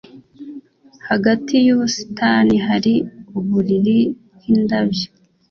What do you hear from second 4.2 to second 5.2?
bwindabyo